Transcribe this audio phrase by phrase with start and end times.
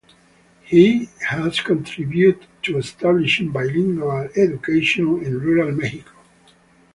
[0.63, 6.15] He has contributed to establishing bilingual education in rural Mexico.